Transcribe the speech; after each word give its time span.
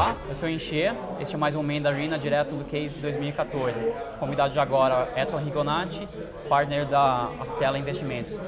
Olá, 0.00 0.16
eu 0.30 0.34
sou 0.34 0.48
Enxê, 0.48 0.94
este 1.20 1.34
é 1.34 1.38
mais 1.38 1.54
um 1.54 1.62
Main 1.62 1.82
da 1.82 1.90
Arena, 1.90 2.18
direto 2.18 2.54
do 2.54 2.64
Case 2.64 3.02
2014. 3.02 3.84
Convidado 4.18 4.50
de 4.50 4.58
agora, 4.58 5.10
Edson 5.14 5.36
Rigonati, 5.36 6.08
partner 6.48 6.86
da 6.86 7.28
Astela 7.38 7.78
Investimentos. 7.78 8.40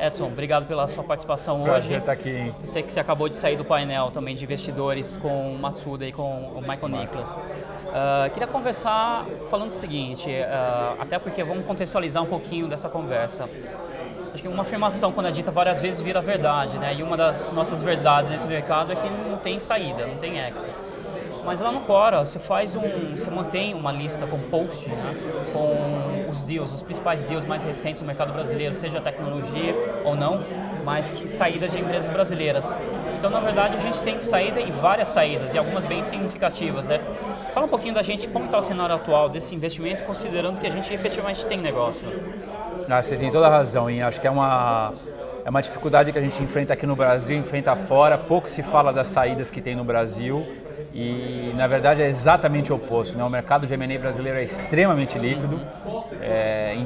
Edson, 0.00 0.26
obrigado 0.26 0.66
pela 0.66 0.88
sua 0.88 1.04
participação 1.04 1.62
Prazer 1.62 1.84
hoje. 1.84 1.94
estar 1.94 2.10
aqui. 2.10 2.52
Eu 2.60 2.66
sei 2.66 2.82
que 2.82 2.92
você 2.92 2.98
acabou 2.98 3.28
de 3.28 3.36
sair 3.36 3.54
do 3.54 3.64
painel 3.64 4.10
também 4.10 4.34
de 4.34 4.42
investidores 4.42 5.16
com 5.16 5.54
o 5.54 5.56
Matsuda 5.56 6.04
e 6.04 6.10
com 6.10 6.48
o 6.48 6.60
Michael 6.60 6.88
Nicholas. 6.88 7.36
Uh, 7.36 8.30
queria 8.32 8.48
conversar 8.48 9.24
falando 9.48 9.68
o 9.68 9.72
seguinte, 9.72 10.28
uh, 10.28 11.00
até 11.00 11.16
porque 11.16 11.44
vamos 11.44 11.64
contextualizar 11.64 12.24
um 12.24 12.26
pouquinho 12.26 12.66
dessa 12.66 12.88
conversa. 12.88 13.48
Acho 14.32 14.42
que 14.42 14.48
uma 14.48 14.62
afirmação, 14.62 15.12
quando 15.12 15.26
é 15.26 15.30
dita 15.30 15.50
várias 15.50 15.78
vezes, 15.80 16.00
vira 16.00 16.20
verdade, 16.20 16.78
né? 16.78 16.94
E 16.94 17.02
uma 17.02 17.18
das 17.18 17.52
nossas 17.52 17.82
verdades 17.82 18.30
nesse 18.30 18.48
mercado 18.48 18.90
é 18.90 18.96
que 18.96 19.08
não 19.08 19.36
tem 19.36 19.60
saída, 19.60 20.06
não 20.06 20.16
tem 20.16 20.38
exit. 20.38 20.72
Mas 21.44 21.60
lá 21.60 21.70
no 21.70 21.80
Cora, 21.80 22.24
você 22.24 22.38
faz 22.38 22.74
um, 22.74 23.16
você 23.16 23.28
mantém 23.28 23.74
uma 23.74 23.92
lista 23.92 24.26
com 24.26 24.38
post, 24.38 24.88
né? 24.88 25.16
Com 25.52 26.30
os 26.30 26.42
deals, 26.44 26.72
os 26.72 26.80
principais 26.80 27.24
deals 27.24 27.44
mais 27.44 27.62
recentes 27.62 28.00
do 28.00 28.06
mercado 28.06 28.32
brasileiro, 28.32 28.74
seja 28.74 29.00
tecnologia 29.02 29.74
ou 30.04 30.14
não, 30.14 30.40
mas 30.82 31.10
que 31.10 31.28
saídas 31.28 31.72
de 31.72 31.80
empresas 31.80 32.08
brasileiras. 32.08 32.78
Então, 33.18 33.28
na 33.28 33.40
verdade, 33.40 33.76
a 33.76 33.80
gente 33.80 34.02
tem 34.02 34.18
saída 34.22 34.60
e 34.60 34.70
várias 34.70 35.08
saídas, 35.08 35.52
e 35.52 35.58
algumas 35.58 35.84
bem 35.84 36.02
significativas, 36.02 36.88
né? 36.88 37.00
Fala 37.52 37.66
um 37.66 37.68
pouquinho 37.68 37.92
da 37.92 38.02
gente, 38.02 38.28
como 38.28 38.46
está 38.46 38.58
o 38.58 38.62
cenário 38.62 38.94
atual 38.94 39.28
desse 39.28 39.54
investimento, 39.54 40.04
considerando 40.04 40.58
que 40.58 40.66
a 40.66 40.70
gente 40.70 40.94
efetivamente 40.94 41.44
tem 41.44 41.58
negócio. 41.58 42.06
Ah, 42.92 43.02
você 43.02 43.16
tem 43.16 43.30
toda 43.30 43.46
a 43.46 43.48
razão, 43.48 43.88
e 43.88 44.02
acho 44.02 44.20
que 44.20 44.26
é 44.26 44.30
uma, 44.30 44.92
é 45.46 45.48
uma 45.48 45.62
dificuldade 45.62 46.12
que 46.12 46.18
a 46.18 46.20
gente 46.20 46.42
enfrenta 46.42 46.74
aqui 46.74 46.84
no 46.84 46.94
Brasil, 46.94 47.34
enfrenta 47.38 47.74
fora. 47.74 48.18
Pouco 48.18 48.50
se 48.50 48.62
fala 48.62 48.92
das 48.92 49.08
saídas 49.08 49.50
que 49.50 49.62
tem 49.62 49.74
no 49.74 49.82
Brasil 49.82 50.46
e, 50.92 51.54
na 51.56 51.66
verdade, 51.66 52.02
é 52.02 52.08
exatamente 52.10 52.70
o 52.70 52.76
oposto. 52.76 53.16
Né? 53.16 53.24
O 53.24 53.30
mercado 53.30 53.66
de 53.66 53.72
M&A 53.72 53.98
brasileiro 53.98 54.38
é 54.38 54.44
extremamente 54.44 55.18
líquido. 55.18 55.58
É, 56.20 56.76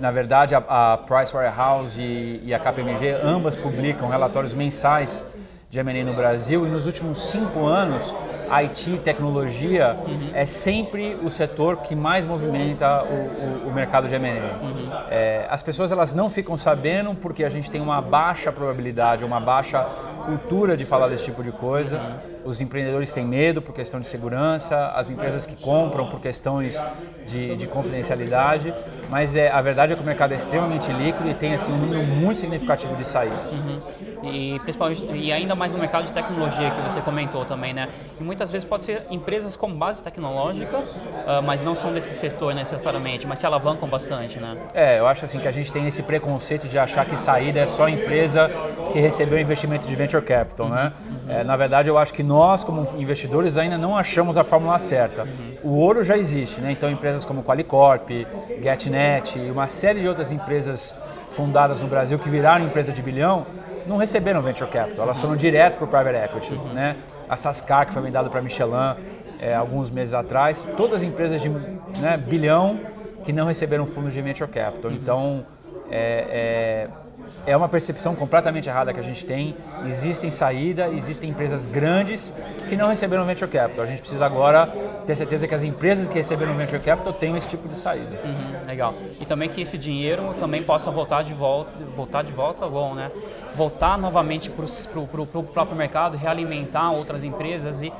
na 0.00 0.10
verdade, 0.10 0.54
a, 0.54 0.64
a 0.68 0.96
Pricewaterhouse 0.96 2.00
e, 2.00 2.40
e 2.42 2.54
a 2.54 2.58
KPMG 2.58 3.18
ambas 3.22 3.54
publicam 3.54 4.08
relatórios 4.08 4.54
mensais 4.54 5.22
de 5.68 5.78
M&A 5.78 6.02
no 6.02 6.14
Brasil 6.14 6.66
e 6.66 6.70
nos 6.70 6.86
últimos 6.86 7.30
cinco 7.30 7.66
anos 7.66 8.14
IT, 8.50 9.00
tecnologia, 9.04 9.96
uhum. 10.06 10.30
é 10.34 10.44
sempre 10.44 11.16
o 11.22 11.30
setor 11.30 11.78
que 11.78 11.94
mais 11.94 12.24
movimenta 12.24 13.02
o, 13.04 13.66
o, 13.66 13.68
o 13.68 13.72
mercado 13.72 14.08
de 14.08 14.14
M&A. 14.14 14.64
Uhum. 14.64 14.90
É, 15.10 15.46
as 15.50 15.62
pessoas 15.62 15.92
elas 15.92 16.14
não 16.14 16.30
ficam 16.30 16.56
sabendo 16.56 17.14
porque 17.14 17.44
a 17.44 17.48
gente 17.48 17.70
tem 17.70 17.80
uma 17.80 18.00
baixa 18.00 18.52
probabilidade, 18.52 19.24
uma 19.24 19.40
baixa 19.40 19.86
cultura 20.24 20.76
de 20.76 20.84
falar 20.84 21.08
desse 21.08 21.24
tipo 21.24 21.42
de 21.42 21.52
coisa. 21.52 21.98
Uhum. 21.98 22.36
Os 22.46 22.60
empreendedores 22.60 23.12
têm 23.12 23.24
medo 23.24 23.60
por 23.60 23.74
questão 23.74 24.00
de 24.00 24.06
segurança, 24.06 24.92
as 24.94 25.08
empresas 25.08 25.46
que 25.46 25.56
compram 25.56 26.06
por 26.08 26.20
questões 26.20 26.82
de, 27.26 27.56
de 27.56 27.66
confidencialidade, 27.66 28.72
mas 29.10 29.34
é, 29.34 29.50
a 29.50 29.60
verdade 29.60 29.92
é 29.92 29.96
que 29.96 30.02
o 30.02 30.06
mercado 30.06 30.32
é 30.32 30.36
extremamente 30.36 30.90
líquido 30.92 31.28
e 31.28 31.34
tem 31.34 31.54
assim, 31.54 31.72
um 31.72 31.78
número 31.78 32.02
muito 32.02 32.40
significativo 32.40 32.94
de 32.96 33.04
saídas. 33.04 33.62
Uhum. 34.22 34.32
E, 34.32 34.58
principalmente, 34.60 35.04
e 35.12 35.32
ainda 35.32 35.54
mais 35.54 35.72
no 35.72 35.78
mercado 35.78 36.04
de 36.04 36.12
tecnologia 36.12 36.70
que 36.70 36.80
você 36.80 37.00
comentou 37.00 37.44
também, 37.44 37.72
né? 37.72 37.88
E 38.20 38.24
muitas 38.24 38.50
vezes 38.50 38.66
pode 38.66 38.84
ser 38.84 39.06
empresas 39.10 39.56
com 39.56 39.72
base 39.72 40.02
tecnológica, 40.02 40.78
uh, 40.78 41.42
mas 41.44 41.62
não 41.62 41.74
são 41.74 41.92
desse 41.92 42.14
setor 42.14 42.54
necessariamente, 42.54 43.26
mas 43.26 43.38
se 43.38 43.46
alavancam 43.46 43.88
bastante, 43.88 44.38
né? 44.38 44.56
É, 44.74 44.98
eu 44.98 45.06
acho 45.06 45.24
assim 45.24 45.38
que 45.38 45.48
a 45.48 45.50
gente 45.50 45.72
tem 45.72 45.86
esse 45.86 46.02
preconceito 46.02 46.68
de 46.68 46.78
achar 46.78 47.04
que 47.04 47.16
saída 47.16 47.60
é 47.60 47.66
só 47.66 47.88
empresa 47.88 48.50
que 48.92 48.98
recebeu 48.98 49.38
investimento 49.38 49.86
de 49.86 49.96
venture 49.96 50.22
capital, 50.22 50.68
né? 50.68 50.92
Uhum. 51.08 51.32
É, 51.32 51.44
na 51.44 51.56
verdade, 51.56 51.88
eu 51.88 51.98
acho 51.98 52.12
que 52.12 52.22
nós, 52.22 52.64
como 52.64 52.86
investidores, 52.96 53.58
ainda 53.58 53.76
não 53.76 53.96
achamos 53.96 54.36
a 54.36 54.44
fórmula 54.44 54.78
certa. 54.78 55.22
Uhum. 55.22 55.56
O 55.62 55.70
ouro 55.76 56.02
já 56.02 56.16
existe, 56.16 56.60
né? 56.60 56.72
Então, 56.72 56.90
empresas 56.90 57.24
como 57.24 57.42
Qualicorp, 57.42 58.08
GetNet 58.62 59.38
e 59.38 59.50
uma 59.50 59.66
série 59.66 60.00
de 60.00 60.08
outras 60.08 60.32
empresas 60.32 60.94
fundadas 61.30 61.80
no 61.80 61.88
Brasil 61.88 62.18
que 62.18 62.28
viraram 62.28 62.64
empresa 62.64 62.92
de 62.92 63.02
bilhão, 63.02 63.44
não 63.86 63.96
receberam 63.96 64.40
venture 64.40 64.70
capital, 64.70 65.04
elas 65.04 65.20
foram 65.20 65.36
direto 65.36 65.76
para 65.76 65.84
o 65.84 65.88
private 65.88 66.16
equity, 66.16 66.54
uhum. 66.54 66.72
né? 66.72 66.96
A 67.28 67.36
Sascar, 67.36 67.86
que 67.86 67.92
foi 67.92 68.02
vendada 68.02 68.30
para 68.30 68.40
Michelin 68.40 68.96
é, 69.40 69.54
alguns 69.54 69.90
meses 69.90 70.14
atrás, 70.14 70.68
todas 70.76 70.96
as 70.96 71.02
empresas 71.02 71.40
de 71.40 71.48
né, 71.48 72.16
bilhão 72.16 72.78
que 73.24 73.32
não 73.32 73.46
receberam 73.46 73.84
fundos 73.84 74.12
de 74.12 74.22
venture 74.22 74.48
capital. 74.48 74.90
Uhum. 74.90 74.96
Então, 74.96 75.46
é, 75.90 76.88
é 76.88 77.05
é 77.46 77.56
uma 77.56 77.68
percepção 77.68 78.14
completamente 78.14 78.68
errada 78.68 78.92
que 78.92 79.00
a 79.00 79.02
gente 79.02 79.24
tem. 79.24 79.56
Existem 79.84 80.30
saída, 80.30 80.88
existem 80.88 81.30
empresas 81.30 81.66
grandes 81.66 82.32
que 82.68 82.76
não 82.76 82.88
receberam 82.88 83.24
venture 83.24 83.50
capital. 83.50 83.84
A 83.84 83.86
gente 83.86 84.00
precisa 84.00 84.26
agora 84.26 84.66
ter 85.06 85.14
certeza 85.14 85.46
que 85.46 85.54
as 85.54 85.62
empresas 85.62 86.08
que 86.08 86.14
receberam 86.14 86.54
venture 86.54 86.80
capital 86.82 87.12
tenham 87.12 87.36
esse 87.36 87.48
tipo 87.48 87.68
de 87.68 87.76
saída. 87.76 88.20
Uhum, 88.24 88.66
legal. 88.66 88.94
E 89.20 89.24
também 89.24 89.48
que 89.48 89.60
esse 89.60 89.78
dinheiro 89.78 90.34
também 90.38 90.62
possa 90.62 90.90
voltar 90.90 91.22
de 91.22 91.32
volta, 91.32 91.70
voltar 91.94 92.22
de 92.22 92.32
volta, 92.32 92.66
bom, 92.66 92.94
né? 92.94 93.10
Voltar 93.54 93.96
novamente 93.96 94.50
para 94.50 94.64
o 95.00 95.44
próprio 95.44 95.76
mercado, 95.76 96.16
realimentar 96.16 96.92
outras 96.92 97.24
empresas 97.24 97.82
e 97.82 97.92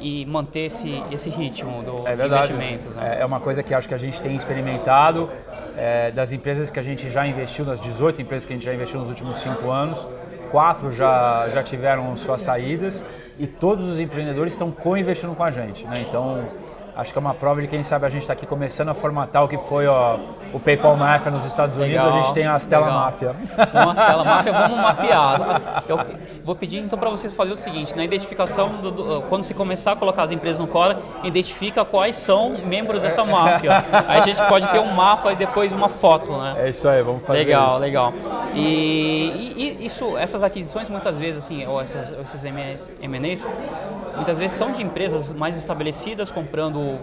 e 0.00 0.26
manter 0.26 0.66
esse, 0.66 1.02
esse 1.10 1.30
ritmo 1.30 1.82
do 1.82 2.06
é 2.06 2.12
investimento. 2.12 2.90
Né? 2.90 3.18
É 3.20 3.24
uma 3.24 3.40
coisa 3.40 3.62
que 3.62 3.72
acho 3.72 3.88
que 3.88 3.94
a 3.94 3.98
gente 3.98 4.20
tem 4.20 4.36
experimentado 4.36 5.30
é, 5.78 6.10
das 6.10 6.32
empresas 6.32 6.70
que 6.70 6.78
a 6.80 6.82
gente 6.82 7.08
já 7.08 7.24
investiu, 7.24 7.64
das 7.64 7.80
18 7.80 8.20
empresas 8.20 8.44
que 8.44 8.52
a 8.52 8.56
gente 8.56 8.64
já 8.64 8.74
investiu 8.74 8.98
nos 8.98 9.08
últimos 9.08 9.38
cinco 9.38 9.70
anos, 9.70 10.08
quatro 10.50 10.90
já, 10.90 11.48
já 11.50 11.62
tiveram 11.62 12.16
suas 12.16 12.42
saídas 12.42 13.04
e 13.38 13.46
todos 13.46 13.86
os 13.86 14.00
empreendedores 14.00 14.54
estão 14.54 14.72
co-investindo 14.72 15.34
com 15.36 15.44
a 15.44 15.50
gente. 15.52 15.86
Né? 15.86 15.94
Então, 16.08 16.44
acho 16.98 17.12
que 17.12 17.18
é 17.18 17.20
uma 17.20 17.32
prova 17.32 17.60
de 17.60 17.68
quem 17.68 17.80
sabe 17.84 18.06
a 18.06 18.08
gente 18.08 18.22
está 18.22 18.32
aqui 18.32 18.44
começando 18.44 18.88
a 18.88 18.94
formatar 18.94 19.44
o 19.44 19.48
que 19.48 19.56
foi 19.56 19.86
ó, 19.86 20.18
o 20.52 20.58
PayPal 20.58 20.96
Mafia 20.96 21.30
nos 21.30 21.44
Estados 21.44 21.76
Unidos, 21.76 22.04
legal, 22.04 22.18
a 22.18 22.22
gente 22.22 22.34
tem 22.34 22.44
a 22.44 22.58
Stella. 22.58 22.90
Mafia. 22.90 23.36
Com 23.70 23.78
a 23.90 23.94
Stella 23.94 24.24
Mafia 24.24 24.52
vamos 24.52 24.76
mapear. 24.82 25.84
Eu 25.88 25.98
vou 26.44 26.56
pedir 26.56 26.78
então 26.78 26.98
para 26.98 27.08
vocês 27.08 27.32
fazer 27.32 27.52
o 27.52 27.56
seguinte, 27.56 27.96
na 27.96 28.04
identificação, 28.04 28.78
do, 28.82 28.90
do, 28.90 29.22
quando 29.28 29.44
se 29.44 29.54
começar 29.54 29.92
a 29.92 29.96
colocar 29.96 30.24
as 30.24 30.32
empresas 30.32 30.60
no 30.60 30.66
Cora, 30.66 30.98
identifica 31.22 31.84
quais 31.84 32.16
são 32.16 32.58
membros 32.66 33.02
dessa 33.02 33.24
máfia. 33.24 33.84
Aí 34.08 34.18
a 34.18 34.20
gente 34.22 34.42
pode 34.46 34.68
ter 34.68 34.80
um 34.80 34.92
mapa 34.92 35.32
e 35.32 35.36
depois 35.36 35.72
uma 35.72 35.88
foto, 35.88 36.36
né? 36.36 36.56
É 36.58 36.68
isso 36.70 36.88
aí, 36.88 37.00
vamos 37.00 37.22
fazer 37.22 37.38
legal, 37.38 37.68
isso. 37.68 37.78
Legal, 37.78 38.10
legal. 38.10 38.38
E, 38.56 39.52
e, 39.56 39.86
isso, 39.86 40.18
essas 40.18 40.42
aquisições 40.42 40.88
muitas 40.88 41.16
vezes, 41.16 41.44
assim, 41.44 41.64
ou 41.64 41.80
essas, 41.80 42.10
esses 42.10 42.44
M&As, 42.44 43.46
muitas 44.18 44.38
vezes 44.38 44.56
são 44.56 44.72
de 44.72 44.82
empresas 44.82 45.32
mais 45.32 45.56
estabelecidas 45.56 46.30
comprando 46.30 46.98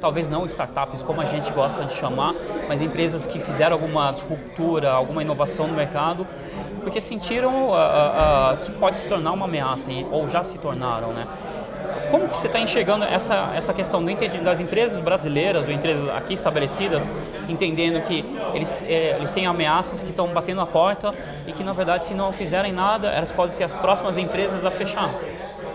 talvez 0.00 0.28
não 0.28 0.46
startups 0.46 1.02
como 1.02 1.20
a 1.20 1.24
gente 1.24 1.52
gosta 1.52 1.84
de 1.84 1.94
chamar, 1.94 2.34
mas 2.68 2.80
empresas 2.80 3.26
que 3.26 3.38
fizeram 3.38 3.74
alguma 3.74 4.10
disruptura, 4.12 4.90
alguma 4.92 5.22
inovação 5.22 5.66
no 5.66 5.74
mercado, 5.74 6.26
porque 6.82 7.00
sentiram 7.00 7.68
uh, 7.68 7.74
uh, 7.74 8.56
que 8.64 8.72
pode 8.72 8.96
se 8.96 9.06
tornar 9.06 9.32
uma 9.32 9.44
ameaça, 9.44 9.90
ou 10.10 10.26
já 10.28 10.42
se 10.42 10.58
tornaram, 10.58 11.12
né? 11.12 11.26
Como 12.10 12.28
que 12.28 12.36
você 12.36 12.46
está 12.46 12.58
enxergando 12.58 13.04
essa, 13.04 13.52
essa 13.54 13.72
questão 13.72 14.02
das 14.42 14.58
empresas 14.58 14.98
brasileiras 14.98 15.66
ou 15.66 15.72
empresas 15.72 16.08
aqui 16.08 16.34
estabelecidas, 16.34 17.10
entendendo 17.48 18.02
que 18.04 18.24
eles, 18.54 18.82
eh, 18.82 19.16
eles 19.16 19.32
têm 19.32 19.46
ameaças 19.46 20.02
que 20.02 20.10
estão 20.10 20.26
batendo 20.28 20.60
a 20.60 20.66
porta 20.66 21.14
e 21.46 21.52
que, 21.52 21.62
na 21.62 21.72
verdade, 21.72 22.04
se 22.04 22.14
não 22.14 22.32
fizerem 22.32 22.72
nada, 22.72 23.08
elas 23.08 23.30
podem 23.30 23.52
ser 23.52 23.64
as 23.64 23.72
próximas 23.72 24.16
empresas 24.16 24.64
a 24.64 24.70
fechar? 24.70 25.10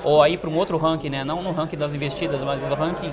Ou 0.06 0.22
aí 0.22 0.38
para 0.38 0.50
um 0.50 0.56
outro 0.56 0.78
ranking, 0.78 1.10
né? 1.10 1.24
não 1.26 1.42
no 1.42 1.52
ranking 1.52 1.78
das 1.78 1.94
investidas, 1.94 2.44
mas 2.44 2.66
no 2.70 2.76
ranking 2.76 3.12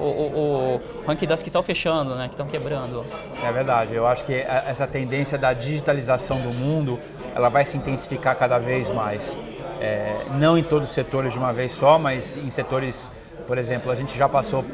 o, 0.00 0.04
o, 0.04 0.74
o 0.76 0.80
ranking 1.06 1.26
das 1.26 1.42
que 1.42 1.48
estão 1.48 1.62
fechando, 1.62 2.14
né, 2.14 2.24
que 2.24 2.34
estão 2.34 2.46
quebrando. 2.46 3.04
É 3.44 3.52
verdade. 3.52 3.94
Eu 3.94 4.06
acho 4.06 4.24
que 4.24 4.34
essa 4.34 4.86
tendência 4.86 5.36
da 5.36 5.52
digitalização 5.52 6.40
do 6.40 6.52
mundo, 6.52 6.98
ela 7.34 7.48
vai 7.48 7.64
se 7.64 7.76
intensificar 7.76 8.34
cada 8.36 8.58
vez 8.58 8.90
mais. 8.90 9.38
É, 9.80 10.26
não 10.38 10.58
em 10.58 10.62
todos 10.62 10.88
os 10.88 10.94
setores 10.94 11.32
de 11.32 11.38
uma 11.38 11.52
vez 11.52 11.72
só, 11.72 11.98
mas 11.98 12.36
em 12.36 12.50
setores, 12.50 13.12
por 13.46 13.58
exemplo, 13.58 13.90
a 13.90 13.94
gente 13.94 14.16
já 14.16 14.28
passou 14.28 14.64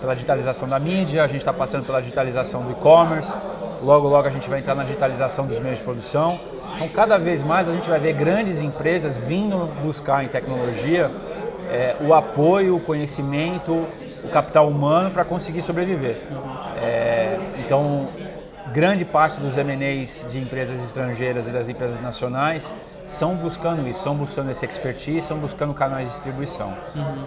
pela 0.00 0.14
digitalização 0.14 0.68
da 0.68 0.78
mídia, 0.78 1.24
a 1.24 1.26
gente 1.26 1.38
está 1.38 1.52
passando 1.52 1.84
pela 1.84 2.00
digitalização 2.00 2.62
do 2.62 2.72
e-commerce, 2.72 3.34
logo 3.82 4.06
logo 4.06 4.28
a 4.28 4.30
gente 4.30 4.48
vai 4.48 4.60
entrar 4.60 4.74
na 4.74 4.84
digitalização 4.84 5.46
dos 5.46 5.58
meios 5.58 5.78
de 5.78 5.84
produção. 5.84 6.38
Então, 6.74 6.88
cada 6.88 7.18
vez 7.18 7.42
mais 7.42 7.68
a 7.68 7.72
gente 7.72 7.88
vai 7.88 7.98
ver 7.98 8.14
grandes 8.14 8.60
empresas 8.60 9.16
vindo 9.16 9.66
buscar 9.82 10.24
em 10.24 10.28
tecnologia 10.28 11.10
é, 11.70 11.96
o 12.00 12.12
apoio, 12.12 12.76
o 12.76 12.80
conhecimento, 12.80 13.86
o 14.22 14.28
capital 14.28 14.68
humano 14.68 15.10
para 15.10 15.24
conseguir 15.24 15.62
sobreviver. 15.62 16.16
É, 16.76 17.38
então, 17.58 18.08
grande 18.72 19.04
parte 19.04 19.40
dos 19.40 19.56
M&As 19.56 20.26
de 20.30 20.38
empresas 20.38 20.82
estrangeiras 20.82 21.48
e 21.48 21.50
das 21.50 21.68
empresas 21.68 22.00
nacionais 22.00 22.74
são 23.04 23.34
buscando 23.34 23.86
isso, 23.88 24.02
são 24.02 24.14
buscando 24.14 24.50
esse 24.50 24.64
expertise, 24.64 25.22
são 25.22 25.38
buscando 25.38 25.74
canais 25.74 26.08
de 26.08 26.14
distribuição. 26.14 26.74
Uhum. 26.94 27.24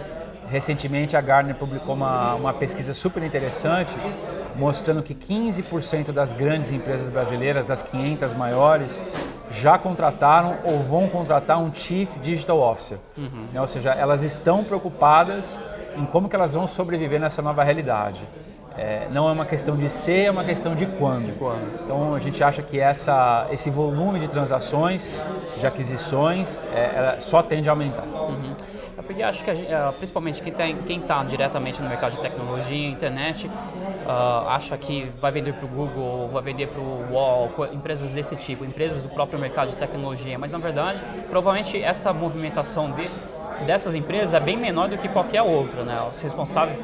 Recentemente, 0.50 1.16
a 1.16 1.20
Gartner 1.20 1.54
publicou 1.54 1.94
uma, 1.94 2.34
uma 2.34 2.52
pesquisa 2.52 2.94
super 2.94 3.22
interessante 3.22 3.94
mostrando 4.58 5.02
que 5.02 5.14
15% 5.14 6.10
das 6.12 6.32
grandes 6.32 6.72
empresas 6.72 7.08
brasileiras, 7.08 7.64
das 7.64 7.82
500 7.82 8.34
maiores, 8.34 9.02
já 9.50 9.78
contrataram 9.78 10.56
ou 10.64 10.80
vão 10.80 11.08
contratar 11.08 11.58
um 11.58 11.72
Chief 11.72 12.18
Digital 12.18 12.58
Officer. 12.58 12.98
Uhum. 13.16 13.46
Né? 13.52 13.60
Ou 13.60 13.66
seja, 13.66 13.92
elas 13.92 14.22
estão 14.22 14.64
preocupadas 14.64 15.58
em 15.96 16.04
como 16.04 16.28
que 16.28 16.36
elas 16.36 16.54
vão 16.54 16.66
sobreviver 16.66 17.20
nessa 17.20 17.40
nova 17.40 17.62
realidade. 17.62 18.26
É, 18.76 19.08
não 19.10 19.28
é 19.28 19.32
uma 19.32 19.44
questão 19.46 19.76
de 19.76 19.88
ser, 19.88 20.26
é 20.26 20.30
uma 20.30 20.44
questão 20.44 20.74
de 20.74 20.86
quando. 20.86 21.26
de 21.26 21.32
quando. 21.32 21.80
Então 21.82 22.14
a 22.14 22.18
gente 22.20 22.42
acha 22.44 22.62
que 22.62 22.78
essa, 22.78 23.48
esse 23.50 23.70
volume 23.70 24.20
de 24.20 24.28
transações, 24.28 25.16
de 25.56 25.66
aquisições, 25.66 26.62
é, 26.72 27.16
só 27.18 27.42
tende 27.42 27.68
a 27.68 27.72
aumentar. 27.72 28.04
Uhum. 28.04 28.54
Porque 29.08 29.22
acho 29.22 29.42
que 29.42 29.54
gente, 29.54 29.72
é, 29.72 29.92
principalmente 29.92 30.42
quem 30.42 31.00
está 31.00 31.24
diretamente 31.24 31.80
no 31.80 31.88
mercado 31.88 32.12
de 32.12 32.20
tecnologia, 32.20 32.90
internet, 32.90 33.46
uh, 33.46 34.46
acha 34.48 34.76
que 34.76 35.10
vai 35.18 35.32
vender 35.32 35.54
para 35.54 35.64
o 35.64 35.68
Google, 35.68 36.28
vai 36.28 36.42
vender 36.42 36.68
para 36.68 36.78
o 36.78 37.10
Wall, 37.10 37.50
empresas 37.72 38.12
desse 38.12 38.36
tipo, 38.36 38.66
empresas 38.66 39.02
do 39.02 39.08
próprio 39.08 39.38
mercado 39.38 39.70
de 39.70 39.76
tecnologia. 39.76 40.38
Mas 40.38 40.52
na 40.52 40.58
verdade, 40.58 41.02
provavelmente 41.30 41.82
essa 41.82 42.12
movimentação 42.12 42.90
de, 42.90 43.10
dessas 43.64 43.94
empresas 43.94 44.34
é 44.34 44.40
bem 44.40 44.58
menor 44.58 44.90
do 44.90 44.98
que 44.98 45.08
qualquer 45.08 45.40
outra, 45.40 45.84
né? 45.84 46.06
Os 46.10 46.20
responsáveis 46.20 46.78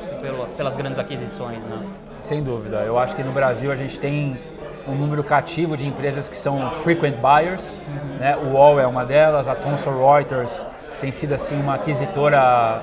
pelas 0.56 0.78
grandes 0.78 0.98
aquisições, 0.98 1.62
né? 1.66 1.86
Sem 2.18 2.42
dúvida. 2.42 2.78
Eu 2.78 2.98
acho 2.98 3.14
que 3.14 3.22
no 3.22 3.32
Brasil 3.32 3.70
a 3.70 3.74
gente 3.74 4.00
tem 4.00 4.40
um 4.88 4.94
número 4.94 5.22
cativo 5.22 5.76
de 5.76 5.86
empresas 5.86 6.26
que 6.26 6.38
são 6.38 6.70
frequent 6.70 7.16
buyers, 7.16 7.76
uhum. 7.86 8.16
né? 8.16 8.34
O 8.34 8.54
Wall 8.54 8.80
é 8.80 8.86
uma 8.86 9.04
delas, 9.04 9.46
a 9.46 9.54
Thomson 9.54 9.90
Reuters 9.90 10.64
tem 11.00 11.12
sido 11.12 11.34
assim 11.34 11.60
uma 11.60 11.74
aquisitora 11.74 12.82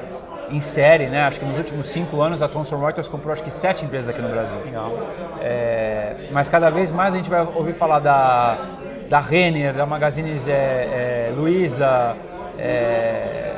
em 0.50 0.60
série, 0.60 1.08
né? 1.08 1.24
Acho 1.24 1.40
que 1.40 1.46
nos 1.46 1.58
últimos 1.58 1.88
cinco 1.88 2.22
anos 2.22 2.42
a 2.42 2.48
Thomson 2.48 2.78
Reuters 2.78 3.08
comprou 3.08 3.32
acho 3.32 3.44
que 3.44 3.52
sete 3.52 3.86
empresas 3.86 4.10
aqui 4.10 4.22
no 4.22 4.30
Brasil. 4.30 4.58
Legal. 4.64 4.92
É, 5.42 6.16
mas 6.32 6.50
cada 6.50 6.70
vez 6.70 6.92
mais 6.92 7.14
a 7.14 7.18
gente 7.18 7.30
vai 7.30 7.42
ouvir 7.42 7.74
falar 7.74 8.00
da, 8.00 8.58
da 9.10 9.20
Renner, 9.20 9.74
da 9.74 9.86
Magazine 9.86 10.32
é, 10.48 10.52
é, 10.52 11.34
Luiza, 11.36 12.16
é, 12.58 13.52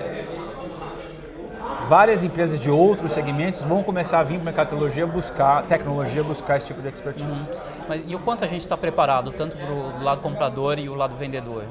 várias 1.88 2.24
empresas 2.24 2.60
de 2.60 2.70
outros 2.70 3.12
segmentos 3.12 3.64
vão 3.66 3.84
começar 3.84 4.20
a 4.20 4.24
vir 4.24 4.40
para 4.40 4.50
a 4.50 4.54
tecnologia 4.54 5.06
buscar, 5.06 5.64
tecnologia 5.64 6.24
buscar 6.24 6.58
esse 6.58 6.68
tipo 6.68 6.82
de 6.82 6.88
expertise. 6.88 7.28
Uhum. 7.28 7.74
Mas 7.88 8.02
e 8.08 8.16
o 8.16 8.20
quanto 8.20 8.46
a 8.46 8.48
gente 8.48 8.62
está 8.62 8.78
preparado, 8.78 9.32
tanto 9.32 9.58
para 9.58 9.72
o 9.72 10.04
lado 10.04 10.22
comprador 10.22 10.80
e 10.80 10.88
o 10.88 10.96
lado 10.96 11.16
vendedor? 11.16 11.66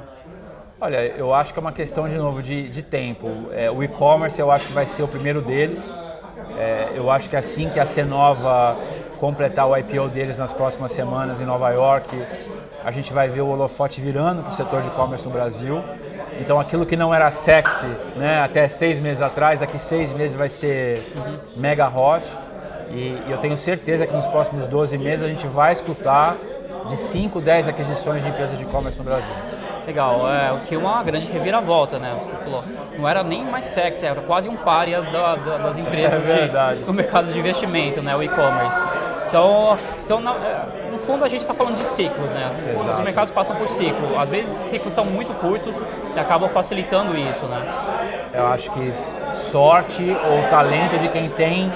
Olha, 0.81 0.97
eu 1.17 1.33
acho 1.33 1.53
que 1.53 1.59
é 1.59 1.63
uma 1.63 1.73
questão 1.73 2.09
de 2.09 2.17
novo 2.17 2.43
de, 2.43 2.69
de 2.69 2.83
tempo. 2.83 3.29
É, 3.53 3.71
o 3.71 3.83
e-commerce 3.83 4.41
eu 4.41 4.51
acho 4.51 4.67
que 4.67 4.73
vai 4.73 4.85
ser 4.85 5.03
o 5.05 5.09
primeiro 5.09 5.41
deles. 5.41 5.95
É, 6.59 6.91
eu 6.95 7.11
acho 7.11 7.31
que 7.31 7.37
assim 7.37 7.69
que 7.69 7.79
a 7.79 7.87
Cenova 7.87 8.77
completar 9.23 9.69
o 9.69 9.77
IPO 9.77 10.09
deles 10.09 10.39
nas 10.39 10.53
próximas 10.53 10.91
semanas 10.91 11.41
em 11.41 11.45
Nova 11.45 11.71
York, 11.71 12.09
a 12.85 12.91
gente 12.91 13.13
vai 13.13 13.29
ver 13.29 13.41
o 13.41 13.47
holofote 13.47 14.01
virando 14.01 14.43
para 14.43 14.51
o 14.51 14.53
setor 14.53 14.83
de 14.83 14.89
e-commerce 14.89 15.25
no 15.25 15.31
Brasil. 15.31 15.81
Então 16.41 16.59
aquilo 16.59 16.85
que 16.85 16.97
não 16.97 17.15
era 17.15 17.31
sexy 17.31 17.87
né, 18.17 18.43
até 18.43 18.67
seis 18.67 18.99
meses 18.99 19.23
atrás, 19.23 19.61
daqui 19.61 19.79
seis 19.79 20.13
meses 20.13 20.35
vai 20.35 20.49
ser 20.49 20.99
uhum. 21.17 21.39
mega 21.57 21.89
hot. 21.89 22.27
E, 22.91 23.17
e 23.27 23.31
eu 23.31 23.39
tenho 23.39 23.57
certeza 23.57 24.05
que 24.09 24.13
nos 24.13 24.27
próximos 24.27 24.67
12 24.67 24.99
meses 24.99 25.25
a 25.25 25.29
gente 25.29 25.47
vai 25.47 25.73
escutar 25.73 26.37
de 26.89 26.97
5, 26.97 27.41
10 27.41 27.69
aquisições 27.69 28.25
de 28.25 28.29
empresas 28.29 28.59
de 28.59 28.65
e-commerce 28.65 28.99
no 28.99 29.05
Brasil. 29.05 29.33
Legal, 29.87 30.33
é, 30.33 30.53
o 30.53 30.61
que 30.61 30.75
é 30.75 30.79
uma 30.79 31.03
grande 31.03 31.31
reviravolta, 31.31 31.99
né? 31.99 32.17
Você 32.21 32.37
falou, 32.37 32.65
não 32.99 33.09
era 33.09 33.23
nem 33.23 33.45
mais 33.45 33.65
sexy, 33.65 34.07
era 34.07 34.21
quase 34.21 34.49
um 34.49 34.57
párea 34.57 35.03
da, 35.03 35.35
da, 35.37 35.59
das 35.59 35.79
empresas 35.79 36.29
é 36.29 36.47
de, 36.75 36.85
do 36.85 36.93
mercado 36.93 37.33
de 37.33 37.39
investimento, 37.39 38.01
né? 38.01 38.15
O 38.15 38.23
e-commerce. 38.23 38.81
Então, 39.29 39.77
então 40.05 40.21
na, 40.21 40.35
no 40.91 40.99
fundo 40.99 41.25
a 41.25 41.29
gente 41.29 41.41
está 41.41 41.55
falando 41.55 41.77
de 41.77 41.85
ciclos, 41.85 42.33
né? 42.33 42.49
Exato. 42.71 42.91
Os 42.91 43.01
mercados 43.01 43.31
passam 43.31 43.57
por 43.57 43.67
ciclo. 43.67 44.19
Às 44.19 44.29
vezes 44.29 44.55
ciclos 44.55 44.93
são 44.93 45.05
muito 45.05 45.33
curtos 45.35 45.83
e 46.15 46.21
acabam 46.21 46.49
facilitando 46.49 47.17
isso, 47.17 47.47
né? 47.47 48.29
Eu 48.35 48.47
acho 48.47 48.71
que 48.71 48.93
sorte 49.35 50.05
ou 50.05 50.49
talento 50.49 50.99
de 50.99 51.09
quem 51.09 51.29
tem 51.31 51.73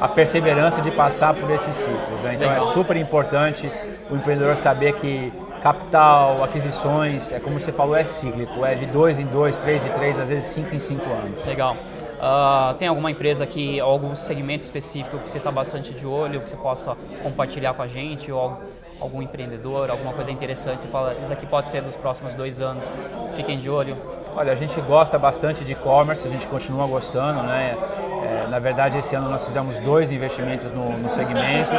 a 0.00 0.06
perseverança 0.06 0.80
de 0.80 0.90
passar 0.90 1.34
por 1.34 1.50
esses 1.50 1.74
ciclos. 1.74 2.20
Né? 2.22 2.34
Então 2.34 2.46
é 2.46 2.54
Legal. 2.54 2.68
é 2.68 2.72
super 2.72 2.96
importante 2.96 3.70
o 4.10 4.14
empreendedor 4.14 4.56
saber 4.56 4.92
que 4.92 5.32
capital, 5.58 6.42
aquisições, 6.42 7.32
é 7.32 7.40
como 7.40 7.58
você 7.58 7.72
falou, 7.72 7.96
é 7.96 8.04
cíclico, 8.04 8.64
é 8.64 8.74
de 8.74 8.86
dois 8.86 9.18
em 9.18 9.26
dois, 9.26 9.58
três 9.58 9.84
em 9.84 9.90
três, 9.90 10.18
às 10.18 10.28
vezes 10.28 10.46
cinco 10.46 10.74
em 10.74 10.78
cinco 10.78 11.08
anos. 11.10 11.44
Legal. 11.44 11.76
Uh, 12.18 12.74
tem 12.74 12.88
alguma 12.88 13.12
empresa 13.12 13.46
que, 13.46 13.78
algum 13.78 14.12
segmento 14.16 14.64
específico 14.64 15.18
que 15.18 15.30
você 15.30 15.38
está 15.38 15.52
bastante 15.52 15.94
de 15.94 16.04
olho, 16.04 16.40
que 16.40 16.48
você 16.48 16.56
possa 16.56 16.96
compartilhar 17.22 17.74
com 17.74 17.82
a 17.82 17.86
gente, 17.86 18.32
ou 18.32 18.60
algum 19.00 19.22
empreendedor, 19.22 19.88
alguma 19.88 20.12
coisa 20.12 20.28
interessante, 20.28 20.82
você 20.82 20.88
fala, 20.88 21.14
isso 21.22 21.32
aqui 21.32 21.46
pode 21.46 21.68
ser 21.68 21.80
dos 21.80 21.94
próximos 21.94 22.34
dois 22.34 22.60
anos, 22.60 22.92
fiquem 23.36 23.56
de 23.56 23.70
olho? 23.70 23.96
Olha, 24.34 24.52
a 24.52 24.56
gente 24.56 24.80
gosta 24.80 25.16
bastante 25.16 25.64
de 25.64 25.72
e-commerce, 25.72 26.26
a 26.26 26.30
gente 26.30 26.46
continua 26.48 26.86
gostando, 26.88 27.42
né? 27.44 27.76
É, 28.24 28.46
na 28.48 28.58
verdade, 28.58 28.98
esse 28.98 29.14
ano 29.14 29.28
nós 29.28 29.46
fizemos 29.46 29.78
dois 29.78 30.10
investimentos 30.10 30.72
no, 30.72 30.98
no 30.98 31.08
segmento, 31.08 31.70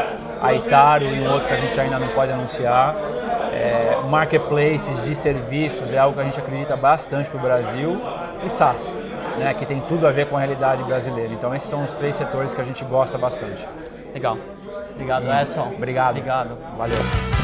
a 0.42 0.54
Itaro 0.54 1.04
e 1.04 1.20
um 1.20 1.34
outro 1.34 1.50
que 1.50 1.54
a 1.54 1.58
gente 1.58 1.78
ainda 1.80 2.00
não 2.00 2.10
pode 2.10 2.32
anunciar. 2.32 2.96
É, 3.60 4.00
marketplaces 4.10 5.04
de 5.04 5.14
serviços 5.14 5.92
é 5.92 5.98
algo 5.98 6.16
que 6.16 6.22
a 6.22 6.24
gente 6.24 6.40
acredita 6.40 6.78
bastante 6.78 7.30
para 7.30 7.38
o 7.38 7.42
Brasil 7.42 8.02
e 8.44 8.50
SaaS, 8.50 8.96
né, 9.38 9.54
que 9.54 9.66
tem 9.66 9.82
tudo 9.82 10.08
a 10.08 10.12
ver 10.12 10.28
com 10.28 10.38
a 10.38 10.40
realidade 10.40 10.82
brasileira. 10.84 11.34
Então 11.34 11.54
esses 11.54 11.70
são 11.70 11.84
os 11.84 11.94
três 11.94 12.16
setores 12.16 12.54
que 12.54 12.62
a 12.62 12.64
gente 12.64 12.86
gosta 12.86 13.18
bastante. 13.18 13.68
Legal. 14.14 14.38
Obrigado, 14.94 15.26
Edson. 15.30 15.72
Obrigado. 15.76 16.12
Obrigado. 16.12 16.58
Valeu. 16.78 17.39